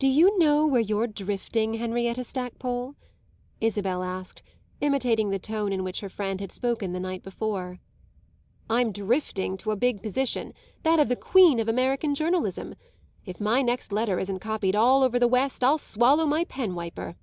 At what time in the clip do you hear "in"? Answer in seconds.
5.72-5.84